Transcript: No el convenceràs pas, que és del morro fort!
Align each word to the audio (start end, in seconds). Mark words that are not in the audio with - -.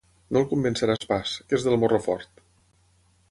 No 0.35 0.39
el 0.39 0.45
convenceràs 0.53 1.03
pas, 1.11 1.35
que 1.51 1.59
és 1.59 1.67
del 1.67 1.79
morro 1.83 1.99
fort! 2.09 2.43